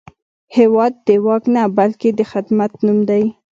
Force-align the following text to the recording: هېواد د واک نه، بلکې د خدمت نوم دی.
هېواد 0.57 0.93
د 1.07 1.09
واک 1.25 1.43
نه، 1.55 1.63
بلکې 1.77 2.09
د 2.13 2.19
خدمت 2.31 2.71
نوم 2.85 2.99
دی. 3.09 3.23